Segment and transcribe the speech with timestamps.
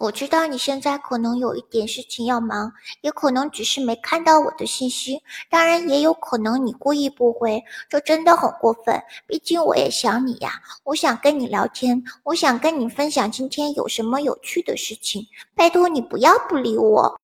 [0.00, 5.20] 我知道你现在可能有一点事情要忙也可能只是没看到我的信息
[5.50, 10.52] 当然也有可能你故意不回这真的很过分毕竟我也想你呀
[10.84, 15.26] 我想跟你聊天我想跟你分享今天有什么有趣的事情
[15.56, 17.18] 拜托你不要不理我。